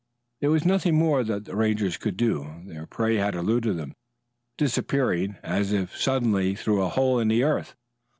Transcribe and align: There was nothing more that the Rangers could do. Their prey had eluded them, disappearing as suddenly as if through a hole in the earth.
There 0.39 0.49
was 0.49 0.65
nothing 0.65 0.95
more 0.97 1.23
that 1.23 1.45
the 1.45 1.55
Rangers 1.55 1.95
could 1.95 2.17
do. 2.17 2.63
Their 2.65 2.87
prey 2.87 3.17
had 3.17 3.35
eluded 3.35 3.77
them, 3.77 3.93
disappearing 4.57 5.35
as 5.43 5.67
suddenly 5.93 6.53
as 6.53 6.57
if 6.61 6.63
through 6.63 6.81
a 6.81 6.89
hole 6.89 7.19
in 7.19 7.27
the 7.27 7.43
earth. 7.43 7.75